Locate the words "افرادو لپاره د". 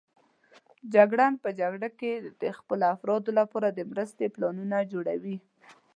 2.95-3.79